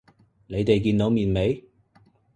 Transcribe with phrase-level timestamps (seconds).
[0.47, 1.63] 你哋見到面未？